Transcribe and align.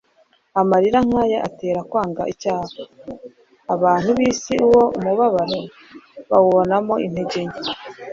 Amarira 0.61 0.99
nk'ayo 1.07 1.37
atera 1.47 1.81
kwanga 1.89 2.23
icyaha. 2.33 2.65
Abantu 3.73 4.09
b'isi 4.17 4.53
uwo 4.67 4.83
mubabaro 5.03 5.59
bawubonamo 6.29 6.93
intege 7.05 7.39
nke, 7.47 7.61